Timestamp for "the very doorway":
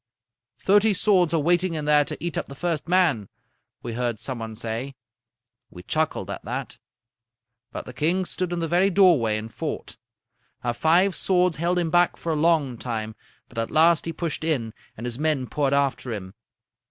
8.57-9.37